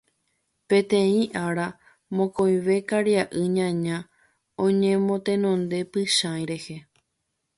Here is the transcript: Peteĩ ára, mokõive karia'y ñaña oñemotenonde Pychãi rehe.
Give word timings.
Peteĩ 0.69 1.19
ára, 1.41 1.65
mokõive 2.17 2.77
karia'y 2.89 3.43
ñaña 3.55 3.97
oñemotenonde 4.65 5.79
Pychãi 5.91 6.41
rehe. 6.49 6.77